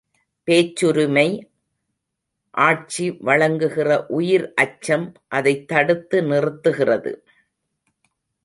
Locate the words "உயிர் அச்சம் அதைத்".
4.07-5.67